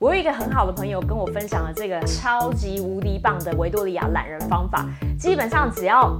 [0.00, 4.86] 我有一个很好的朋友跟我分享了这个超级无敌棒的维多利亚懒人方法，
[5.18, 6.16] 基本上只要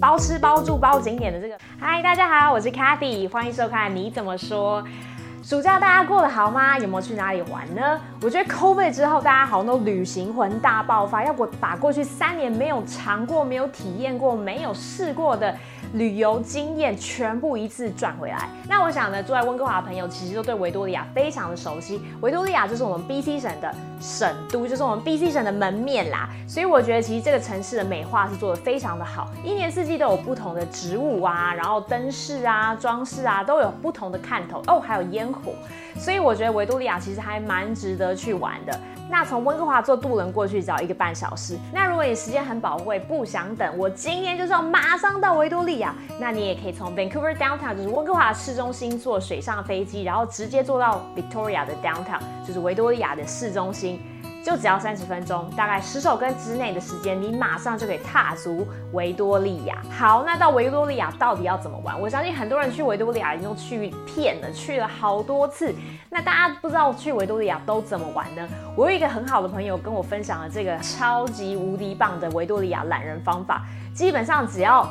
[0.00, 1.56] 包吃包住包景点的这个。
[1.78, 4.82] 嗨，大家好，我是 Cathy，欢迎收看你怎么说。
[5.44, 6.78] 暑假大家过得好吗？
[6.78, 8.00] 有没有去哪里玩呢？
[8.22, 15.54] 我觉得 COVID 之后，大家好像都旅行魂大爆发，要不把过去三年没有尝过、没有体验过、没有试过的
[15.92, 18.48] 旅游经验全部一次赚回来。
[18.66, 22.00] 那我想呢，住在温哥华的朋友其实都对维多利亚非常的熟悉。
[22.22, 26.30] 维多利亚就是我们 BC 省的省都，就是我们 BC 省的门面啦。
[26.48, 35.33] 所以我觉得其实这个城市的美化是做的非常的好，一年四季都有不同的植物啊，然后灯饰啊、装饰啊都有不同的看头哦，还有烟。
[35.96, 38.78] 所以我觉得维多利亚其实还蛮值得去玩的。
[39.10, 41.58] 那从温哥华坐渡轮过去只要一个半小时。
[41.72, 54.00] 那如果你时间很宝贵，不想等，我今天就是要马上到维多利亚，那你也可以从 Vancouver Downtown，就是温哥华市中心坐水上飞机，然后直接坐到 Victoria 的 Downtown，就是维多利亚的市中心。
[54.44, 59.82] 就只要三十分钟，大概十首歌之内的时间，你马上就可以踏足维多利亚。
[59.90, 61.98] 好，那到维多利亚到底要怎么玩？
[61.98, 65.74] 我相信很多人去维多利亚已经都去骗了，去了好多次。
[66.10, 68.46] 那大家不知道去维多利亚都怎么玩呢？
[68.76, 73.62] 我有一个很好的朋友跟我分享了这个超级无敌棒的维多利亚懒人方法，
[73.94, 74.86] 基本上只要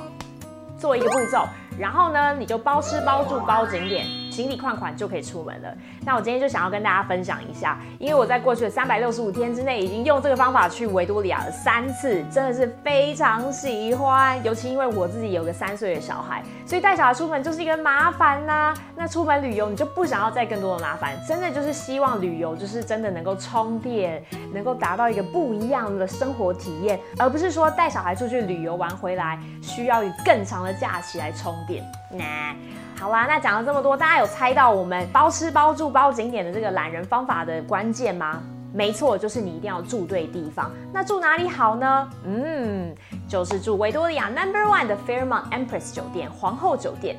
[0.80, 1.48] 做一个步骤。
[1.78, 5.72] 然后呢，你就包吃包住包景点，行李款款就可以出门了。
[6.04, 14.44] 那我今天就想要跟大家分享一下，因为我在过去的三百六十五天之内，已经用这个方法去维多利亚了三次，真的是非常喜欢。
[14.44, 18.74] 尤其因为我自己有个三岁的小孩，所以带小孩出门就是一个麻烦呐。
[18.96, 24.24] 那出门旅游，你就不想要再更多的麻烦，真的就是希望旅游就是真的能够充电，
[24.54, 31.54] 能够达到一个不一样的生活体验，而不是说带小孩出去旅游玩回来，需要以更长的假期来充。
[31.66, 32.56] 电那
[33.04, 38.42] 好啦，那讲了这么多，大家有猜到我们包吃包住包景点的这个懒人方法的关键吗？
[38.72, 40.72] 没错，就是你一定要住对地方。
[40.94, 42.10] 那住哪里好呢？
[42.24, 42.96] 嗯，
[43.28, 47.18] 就是住维多利亚 Number One 的 Fairmont Empress 酒店皇后酒店。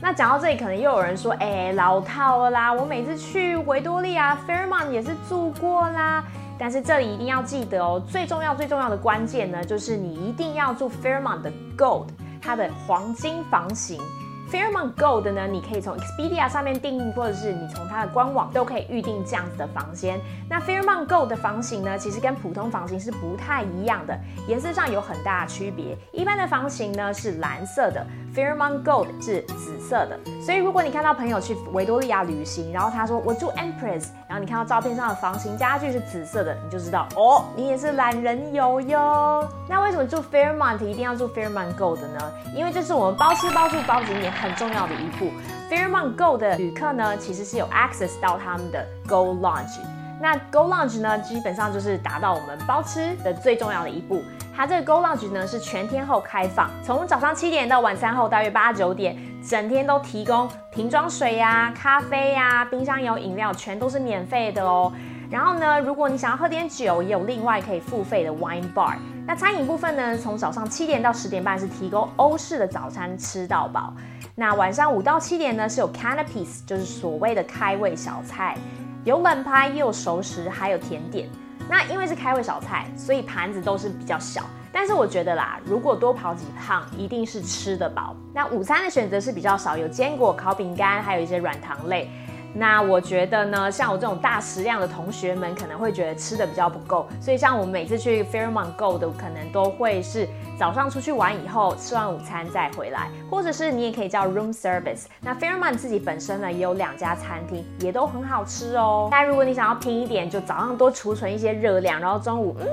[0.00, 2.72] 那讲到这里，可能又有人说，哎，老套啦！
[2.72, 6.24] 我每次去维多利亚 Fairmont 也是住过啦。
[6.58, 12.06] 但是这里一定要记得哦，最重要最重要的关键呢，就是你一定要住 Fairmont 的 Gold。
[12.42, 14.00] 它的黄金房型
[14.50, 20.20] ，Fairmont Gold 呢，你可以从 Expedia 上面订，或者是你从它的官网都可以预定这样子的房间。
[20.48, 24.18] 那 Fairmont Gold 的房型呢，其实跟普通房型是不太一样的，
[24.48, 25.96] 颜色上有很大的区别。
[26.12, 28.04] 一般的房型呢是蓝色的。
[28.34, 39.48] Fairmont Gold 是紫色的，所以如果你看到朋友去维多利亚旅行，然后他说我住 Empress，然后你看到照片上的房型家具是紫色的，你就知道哦，你也是懒人游哟。
[39.68, 42.32] 那为什么住 Fairmont 一定要住 Fairmont Gold 呢？
[42.54, 45.30] 因为这是我们包吃包住包景点很重要的一步。
[45.68, 49.80] Fairmont Gold 的旅客呢，其实是有 access 到他们的 Gold Lounge。
[50.20, 54.22] 那 Go Lounge 呢，基本上就是达到我们包吃的最重要的一步。
[54.54, 64.92] 它这个 Go Lounge 呢是全天候开放，从早上七点到晚餐后大约八九点，整天都提供瓶装水呀、咖啡呀、冰箱有饮料，全都是免费的哦。
[65.30, 68.96] 然后呢，如果你想要喝点酒，也有另外可以付费的 Wine Bar。
[69.26, 73.94] 那餐饮部分呢，从早上七点到十点半是提供欧式的早餐吃到饱。
[74.34, 78.54] 那晚上五到七点呢是有 Canapes，就是所谓的开胃小菜。
[79.04, 81.28] 有冷拍，也有熟食，还有甜点。
[81.68, 84.42] 那因为是开胃小菜，所以盘子都是比较小。
[84.72, 88.14] 但是我觉得啦，如果多跑几趟，一定是吃得饱。
[88.32, 92.10] 那午餐的选择是比较少，有坚果、烤饼干，还有一些软糖类。
[92.54, 100.28] 那我觉得呢，像我这种大食量的同学们可能会觉得吃的比较不够，所以像我们每次去 Fairmont Go 的，可能都会是
[100.58, 105.04] 早上出去玩以后吃完午餐再回来，或者是你也可以叫 room service。
[105.20, 109.08] 那 Fairmont 自己本身呢也有两家餐厅，也都很好吃哦。
[109.10, 112.66] 那如果你想要拼一点，就早上多储存一些热量，然后中午嗯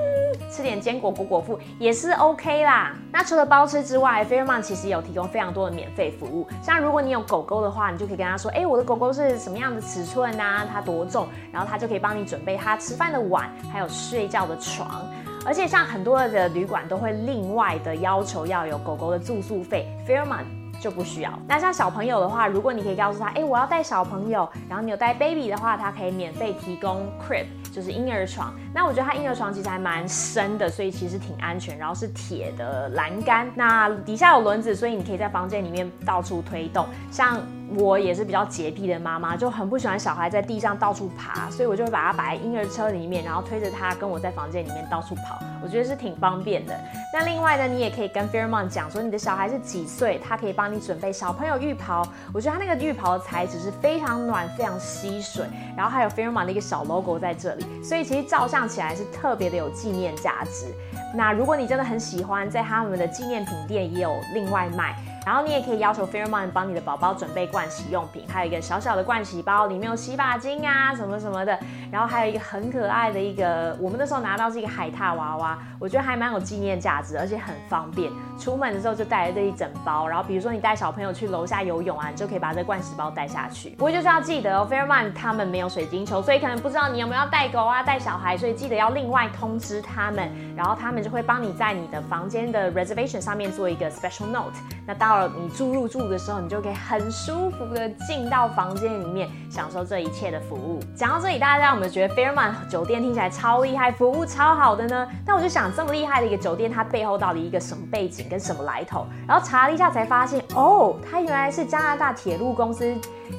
[0.50, 2.94] 吃点坚果果果腹也是 OK 啦。
[3.12, 9.67] 那除了包吃之外，Fairmont 其实有提供非常多的免费服务，像如果你有狗狗的话，你就可以跟他说，哎，我的狗狗是什么样？
[9.74, 15.06] 的尺寸呐，它多重，然后它就可以帮你准备它吃饭的碗，还有睡觉的床。
[15.46, 20.44] 而且像很多的旅馆都会另外的要求要有狗狗的住宿费，Fairmont
[20.80, 21.32] 就不需要。
[21.46, 27.46] 那像小朋友的话，如果你可以告诉他，哎，我要带小朋友，然后你有带 baby 的话，他可以免费提供 crib，
[27.78, 28.52] 就是婴儿床。
[28.74, 31.78] 那我觉得它婴儿床其实还蛮深的，所以其实挺安全。
[31.78, 36.84] 然后是铁的栏杆，那底下有轮子，所以你可以在房间里面到处推动。
[37.08, 37.40] 像
[37.76, 46.74] 我也是比较洁癖的妈妈，就很不喜欢小孩在地上到处爬，所以我就会把它摆在婴儿车里面，然后推着它跟我在房间里面到处跑，我觉得是挺方便的。
[47.10, 52.06] 那另外呢，你也可以跟 Fairmont 讲说你的小孩是几岁，他可以帮你准备小朋友浴袍。
[52.34, 60.66] 我觉得他那个浴袍的材质是非常暖、非常吸水，然后还有 Fairmont 的一个小 logo 在这里，所以其实照相起来是特别的有纪念价值。
[61.14, 64.94] 那如果你真的很喜欢，在他们的纪念品店也有另外卖。
[65.28, 71.58] 然后你也可以要求 Fairmont 帮你的宝宝准备盥洗用品，还有一个小小的盥洗包，里面有洗发精啊什么什么的。
[71.92, 78.10] 然后还有一个很可爱的一个，我们那时候拿到是一个海獭娃娃，我觉得还蛮有纪念价值，而且很方便。
[78.38, 80.08] 出门的时候就带着这一整包。
[80.08, 83.68] 然后比如说你带小朋友去楼下游泳啊，你就可以把这盥洗包带下去。
[83.70, 94.56] 不过就是要记得哦，Fairmont 他们没有水晶球，所以可能不知道你有没有要带狗啊、带小孩，所以记得要另外通知他们，然后他们就会帮你在你的房间的 reservation 上面做一个 special note。
[94.86, 95.98] 那到你住入住。
[96.08, 100.80] 的时候，你就可以很舒服的进到房间里面，享受这一切的服务。
[100.94, 105.08] 讲到这里，大家有没有觉得 Fairmont 酒店听起来超厉害，服务超好的呢？
[105.26, 109.06] 但我就想，这么厉害的一个酒店，它背后到底一个什么背景跟什么来头？
[109.26, 112.94] 然后查了一下，才发现，哦，它原来是加拿大铁路公司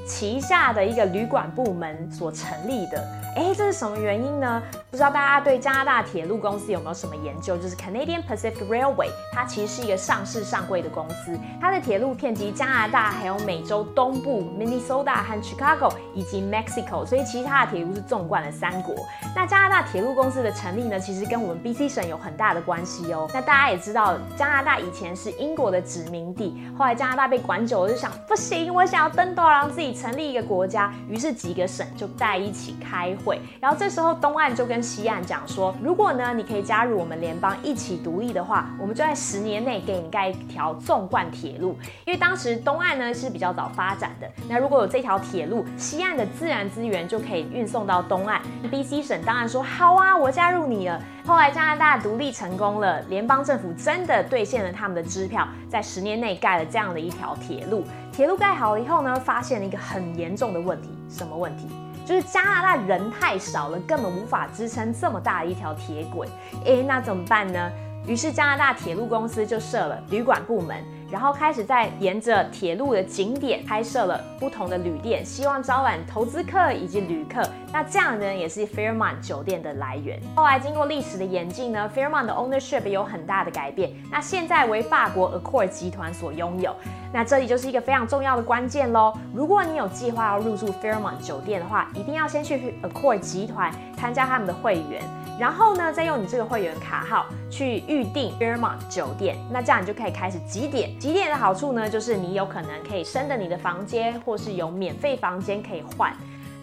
[0.06, 3.04] 旗下的一个旅馆部门所成立的。
[3.36, 4.62] 哎，这是什么原因呢？
[4.92, 7.56] 不知道大家对加拿大铁路公司有没有什么研究？
[7.56, 18.96] 就是 Canadian Pacific Railway，它其实是一个上市上柜的公司，它的铁路遍及加拿大，还有美洲东部 Minnesota 和 Chicago 以及 Mexico，所以其实它的铁路是纵贯了三国。
[19.36, 23.30] 那加拿大铁路公司的成立呢，其实跟我们 BC 省有很大的关系哦。
[23.34, 41.78] 那大家也知道，加拿大以前是英国的殖民地，后来加拿大被管久了，就想不行，我想要登多让自己成立一个国家，于是几个省就在一起开会，然后这时候东岸就跟西岸讲说，如果呢，你可以加入我们联邦一起独立的话，我们就在十年内给你盖一条纵贯铁路。
[42.06, 48.42] 因为当时东岸呢是比较早发展的，那如果有这条铁路，西岸的自然资源就可以运送到东岸。
[48.72, 51.00] BC 省当然说好啊，我加入你了。
[51.26, 57.84] 后来加拿大独立成功了，联邦政府真的兑现了他们的支票，在十年内盖了这样的一条铁路。
[58.12, 61.68] 铁路盖好了以后呢，发现了一个很严重的问题，什么问题？
[62.10, 66.28] 就是加拿大人太少了，根本无法支撑这么大的一条铁轨。
[66.66, 67.72] 诶，那怎么办呢？
[68.06, 70.84] 于是加拿大铁路公司就设了旅馆部门。
[71.12, 77.42] 然后开始在沿着铁路的景点开设了不同的旅店，希望招揽投资客以及旅客。
[77.74, 80.22] 那这样呢，也是 Fairmont 酒店的来源。
[80.36, 83.92] 后来经过历史的演进呢，Fairmont 的 ownership 有很大的改变。
[84.12, 86.76] 那现在为法国 Accor 集团所拥有。
[87.12, 89.12] 那这里就是一个非常重要的关键喽。
[89.34, 95.02] 如果你有计划要入住 Fairmont 酒店的话，一定要先去 Accor 集团参加他们的会员，
[95.40, 99.38] 然后呢，再用你这个会员卡号去预订 Fairmont 酒店。
[99.50, 101.00] 那这样你就可以开始几点？
[101.00, 106.14] 几点的好处呢，就是你有可能可以升的你的房间，或是有免费房间可以换。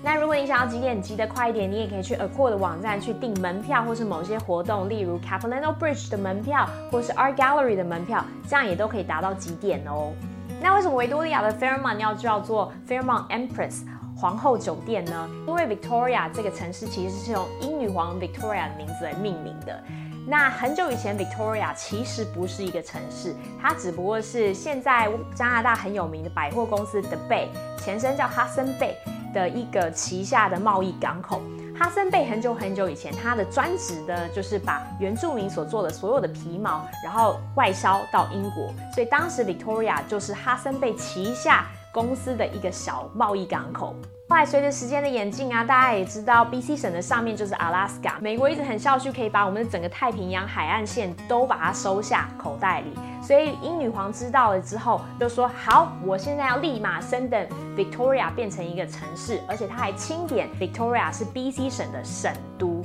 [0.02, 10.12] 那如果你想要几点急得快一点，你也可以去 Accor 的网站去订门票，或是某些活动，例如 Capilano Bridge 的门票，或是 Art Gallery 的门票，这样也都可以达到几点哦。
[10.61, 13.84] 那为什么维多利亚的 Fairmont 要叫做 Fairmont Empress
[14.18, 15.28] 皇后酒店呢？
[15.46, 19.78] 因为 Victoria 这个城市其实是用英女皇 Victoria 的名字来命名的。
[20.26, 27.48] 那很久以前，Victoria 其实不是一个城市，它只不过是现在加拿大很有名的百货公司 The Bay，
[27.78, 28.94] 前身叫 Hudson Bay
[29.32, 31.42] 的一个旗下的贸易港口。
[31.78, 41.66] 哈森贝很久很久以前，它的专职的就是把原住民所做的所有的皮毛，然后外销到英国，所以当时 Victoria 就是哈森贝旗下
[41.96, 43.96] 公司的一个小贸易港口。
[44.28, 48.20] 后来随着时间的演进啊，大家也知道，BC 省的上面就是 Alaska。
[48.20, 52.90] 美国一直很笑趣，可以把我们的整个太平洋海岸线都把它收下口袋里。
[53.23, 62.75] 所以英女皇知道了之后，就说：“好，我现在要立马升等 Victoria 变成一个城市，而且他还钦点 Victoria 是 BC 省的省都。”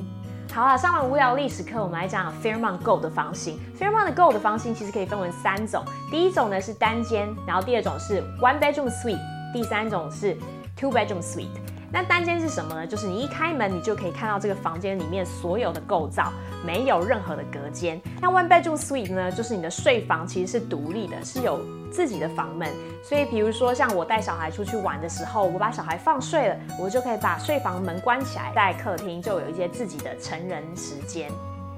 [0.54, 3.58] 好啊，上完无聊历史课，我们来讲 Fairmont Gold 的房型。
[3.80, 5.82] Fairmont Gold 的房型其实可以分为三种，
[6.12, 9.18] 第一种呢是单间，然后第二种是 One Bedroom Suite，
[9.54, 10.38] 第三种是。
[10.78, 11.46] Two bedroom suite，
[11.92, 12.88] 那单间是什么呢？
[12.88, 16.32] 就是你一开门，你就可以看到这个房间里面所有的构造，
[16.66, 18.02] 没有任何的隔间。
[18.22, 21.60] 那 One bedroom suite 呢，就是你的睡房其实是独立的，是有
[21.92, 22.70] 自己的房门。
[23.04, 31.30] 所以，比如说像我带小孩出去玩的时候，我把小孩放睡了，我就可以把睡房门关起来，在客厅就有一些自己的成人时间。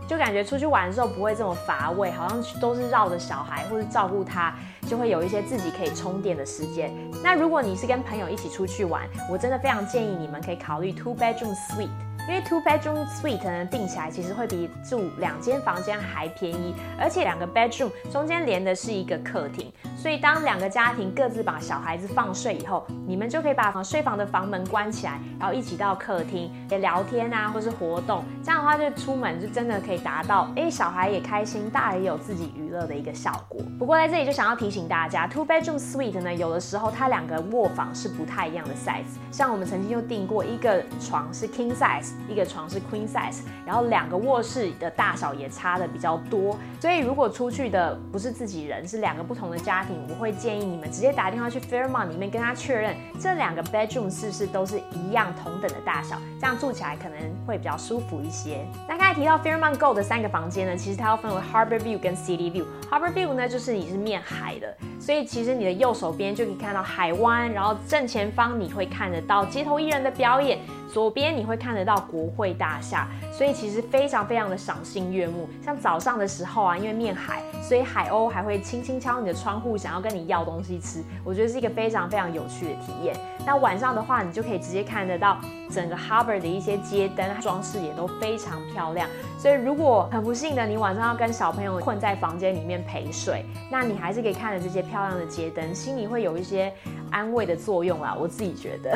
[0.07, 4.53] 就感觉出去玩的时候不会这么乏味，好像都是绕着小孩或者照顾他，
[4.87, 6.93] 就会有一些自己可以充电的时间。
[7.23, 11.89] 那如果你是跟朋友一起出去玩，我真的非常建议你们可以考虑 two bedroom suite，
[12.27, 28.23] 因为 two bedroom suite 呢定起来其实会比住两间房间还便宜，而且两个 bedroom 中间连的是一个客厅，所以当两个家庭各自把小孩子放睡以后，你们就可以把房睡房的房门关起来，然后一起到客厅也聊天啊，或是活动。
[28.43, 33.61] 这样的话，就出门就真的可以达到，哎，小孩也开心，大人也有自己娱乐的一个效果。
[33.79, 39.03] 不过在这里就想要提醒大家，two bedroom suite 呢，有的时候它两个卧房是不太一样的 size。
[39.31, 46.57] 像我们曾经就订过一个床是 king size，一个床是 queen size，然后两个卧室的大小也差的比较多。
[46.79, 58.65] 所以如果出去的不是自己人，是两个不同的家我会建议你们直接打电话去 Fairmont 里面跟他确认这两个 bedroom 是不是都是一样同等的大小，这样住起来可能会比较舒服一些。
[58.87, 62.65] 那刚才提到 Fairmont Go 的三个房间呢，其实它要分为 Harbor View 跟 City View。
[62.89, 70.59] Harbor View 呢就是你是面海的，所以其实你的右手边就可以看到海湾，然后正前方你会看得到街头艺人的表演。
[70.93, 75.49] 左边你会看得到国会大厦，所以其实非常非常的赏心悦目。
[75.59, 81.03] 像早上的时候啊，因为面海，所以海鸥还会轻轻敲你的窗户，想要跟你要东西吃。
[81.23, 83.17] 我觉得是一个非常非常有趣的体验。
[83.43, 85.39] 那晚上的话，你就可以直接看得到
[85.71, 89.09] 整个 Harbor 的一些街灯装饰也都非常漂亮。
[89.39, 96.71] 所以如果很不幸的你晚上要跟小朋友困在房间里面陪睡，那你还是可以看着这些漂亮的街灯，心里会有一些
[97.09, 98.15] 安慰的作用啦。
[98.15, 98.95] 我自己觉得。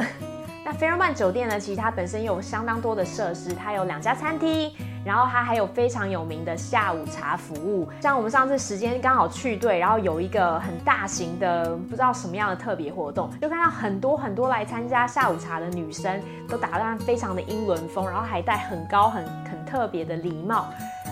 [0.69, 1.57] 那 Fairmont 酒店呢？
[1.57, 4.69] 其实它本身有相当多的设施，它有两家餐厅，
[5.05, 7.87] 然后它还有非常有名的下午茶服务。
[8.01, 20.65] 像我们上次时间刚好去对，然后有一个很大型的不知道什么样的特别活动，就看到很多很多来参加下午茶的女生都打扮非常的英伦风，然后还戴很高很很特别的礼帽。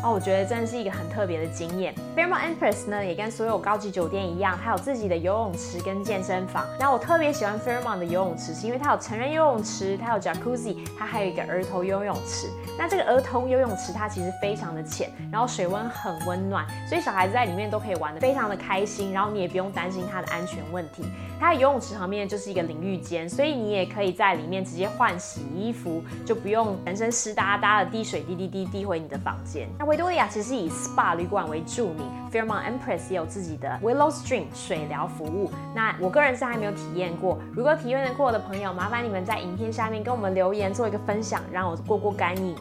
[0.03, 1.93] 哦，我觉得真的是一个很特别的经验。
[2.15, 6.65] Fairmont Empress 呢，也跟所有高级酒店一样，它有自己的游泳池跟健身房。
[6.79, 12.47] 那我特别喜欢 Fairmont 的游泳池，是因为它有成人游泳池，它有 Jacuzzi，它还有一个儿童游泳池。
[12.77, 21.03] 那这个儿童游泳池它其实非常的浅，然后水温很温暖，所以小孩子在里面都可以玩的非常的开心，然后你也不用担心它的安全问题。
[21.39, 29.67] 它的游泳池旁边就是一个淋浴间，所以你也可以在里面直接换洗衣服，就不用全身湿哒哒的滴水滴滴滴滴回你的房间。
[29.85, 35.51] 维多利亚其实以 SPA 旅馆为著名，Fairmont Empress 也有自己的 Willow Stream 水疗服务。
[35.75, 42.55] 那我个人是还没有体验过，如果体验过的朋友，麻烦你们在影片下面跟我们留言做一个分享，让我过过干瘾。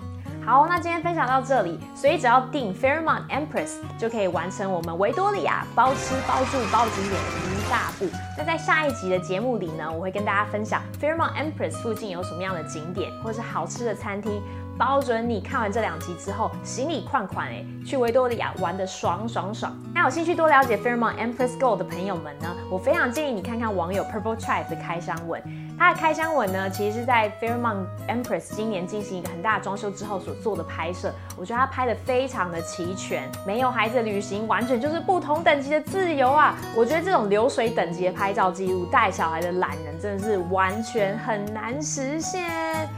[0.44, 8.06] 好，那今天分享到这里，所以只要订 Fairmont Empress 就可以完成我们维多利亚包吃包住包景点的一大步。
[8.36, 14.42] 那在下一集的节目里呢，我会跟大家分享 Fairmont Empress 附近有什么样的景点，或是好吃的餐厅。
[14.78, 19.72] 包准你看完这两集之后，行李款款哎，去维多利亚玩的爽爽爽。
[19.94, 25.40] 那有兴趣多了解 Fairmont Empress Gold 的朋友们呢，我非常建议你看看网友 Purple Tribe 的开箱文。
[25.78, 31.12] 它的开箱文呢，其实是在 Fairmont Empress 今年进行一个很大的装修之后所做的拍摄。
[31.36, 36.56] 我觉得它拍的非常的齐全，没有孩子旅行，完全就是不同等级的自由啊！
[36.76, 42.88] 我觉得这种流水等级的拍照记录，带小孩的懒人真的是完全很难实现。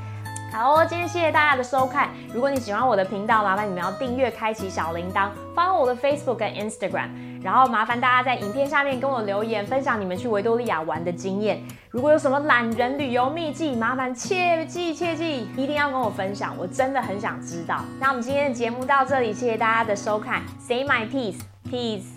[0.52, 2.08] 好哦，今天谢谢大家的收看。
[2.32, 7.10] 如果你喜欢我的频道，麻烦你们要订阅、开启小铃铛，follow 我的 Facebook 跟 Instagram。
[7.42, 11.62] 然后麻烦大家在影片下面跟我留言，分享你们去维多利亚玩的经验。
[11.90, 17.80] 如果有什么懒人旅游秘籍，麻烦切记切记，一定要跟我分享，我真的很想知道。
[18.00, 20.42] 那我们今天的节目到这里，谢谢大家的收看。
[20.58, 22.15] Say my peace, peace.